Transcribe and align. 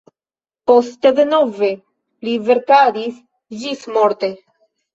Poste 0.71 1.11
denove 1.19 1.69
li 2.29 2.35
verkadis 2.49 3.23
ĝismorte. 3.63 4.35